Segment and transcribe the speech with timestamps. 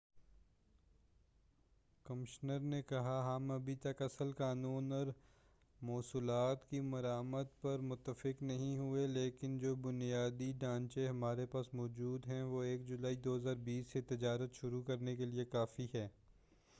[2.05, 5.07] commissioner نے کہا ہم ابھی تک اصل قانون اور
[5.81, 12.27] محصولات کی مراعات پر متفق نہیں ہوئے ہیں لیکن جو بُنیادی ڈھانچہ ہمارے پاس موجود
[12.27, 16.07] ہے وہ 1 جولائی 2020 سے تجارت شروع کرنے کیلئے کافی ہے